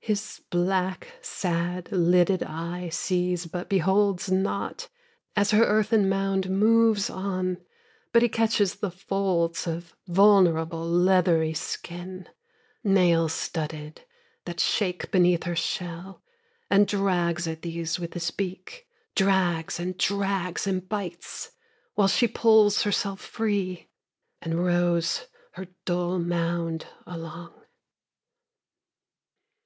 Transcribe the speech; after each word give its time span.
His 0.00 0.40
black, 0.48 1.08
sad 1.20 1.92
lidded 1.92 2.42
eye 2.42 2.88
sees 2.88 3.44
but 3.44 3.68
beholds 3.68 4.30
not 4.32 4.88
As 5.36 5.50
her 5.50 5.62
earthen 5.62 6.08
mound 6.08 6.48
moves 6.48 7.10
on, 7.10 7.58
But 8.10 8.22
he 8.22 8.30
catches 8.30 8.76
the 8.76 8.90
folds 8.90 9.66
of 9.66 9.94
vulnerable, 10.08 10.88
leathery 10.88 11.52
skin, 11.52 12.30
Nail 12.82 13.28
studded, 13.28 14.06
that 14.46 14.58
shake 14.58 15.10
beneath 15.10 15.42
her 15.42 15.54
shell, 15.54 16.22
And 16.70 16.86
drags 16.86 17.46
at 17.46 17.60
these 17.60 18.00
with 18.00 18.14
his 18.14 18.30
beak, 18.30 18.86
Drags 19.14 19.78
and 19.78 19.98
drags 19.98 20.66
and 20.66 20.88
bites, 20.88 21.50
While 21.92 22.08
she 22.08 22.26
pulls 22.26 22.84
herself 22.84 23.20
free, 23.20 23.90
and 24.40 24.64
rows 24.64 25.26
her 25.52 25.68
dull 25.84 26.18
mound 26.18 26.86
along. 27.04 27.52